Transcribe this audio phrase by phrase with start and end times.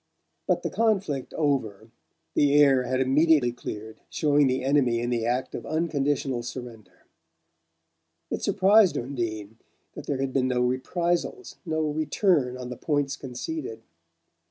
[0.47, 1.91] But the conflict over,
[2.33, 7.05] the air had immediately cleared, showing the enemy in the act of unconditional surrender.
[8.31, 9.59] It surprised Undine
[9.93, 13.83] that there had been no reprisals, no return on the points conceded.